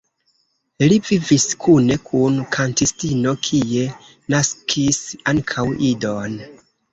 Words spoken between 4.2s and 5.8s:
naskis ankaŭ